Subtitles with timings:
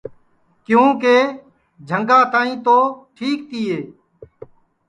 [0.65, 1.15] کیونکہ
[1.87, 2.77] جھنگا تک تو
[3.15, 3.77] ٹھیک تیے